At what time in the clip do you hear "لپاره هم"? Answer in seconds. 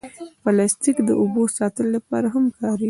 1.95-2.43